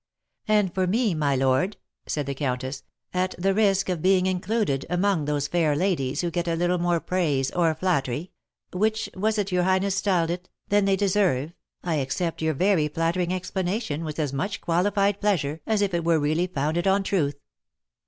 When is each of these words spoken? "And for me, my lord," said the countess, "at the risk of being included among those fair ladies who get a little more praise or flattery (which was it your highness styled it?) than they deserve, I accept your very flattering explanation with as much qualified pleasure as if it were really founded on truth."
"And 0.47 0.73
for 0.73 0.87
me, 0.87 1.13
my 1.13 1.35
lord," 1.35 1.77
said 2.07 2.25
the 2.25 2.33
countess, 2.33 2.81
"at 3.13 3.35
the 3.37 3.53
risk 3.53 3.87
of 3.87 4.01
being 4.01 4.25
included 4.25 4.83
among 4.89 5.25
those 5.25 5.47
fair 5.47 5.75
ladies 5.75 6.21
who 6.21 6.31
get 6.31 6.47
a 6.47 6.55
little 6.55 6.79
more 6.79 6.99
praise 6.99 7.51
or 7.51 7.75
flattery 7.75 8.31
(which 8.73 9.11
was 9.13 9.37
it 9.37 9.51
your 9.51 9.61
highness 9.61 9.95
styled 9.95 10.31
it?) 10.31 10.49
than 10.69 10.85
they 10.85 10.95
deserve, 10.95 11.53
I 11.83 11.97
accept 11.97 12.41
your 12.41 12.55
very 12.55 12.87
flattering 12.87 13.31
explanation 13.31 14.03
with 14.03 14.17
as 14.17 14.33
much 14.33 14.59
qualified 14.59 15.21
pleasure 15.21 15.61
as 15.67 15.83
if 15.83 15.93
it 15.93 16.03
were 16.03 16.17
really 16.19 16.47
founded 16.47 16.87
on 16.87 17.03
truth." 17.03 17.35